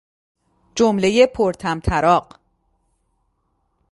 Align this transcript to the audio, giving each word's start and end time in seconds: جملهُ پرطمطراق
جملهُ 0.75 1.25
پرطمطراق 1.27 2.39